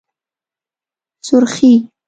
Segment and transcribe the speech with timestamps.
[1.21, 1.71] 💄سورخي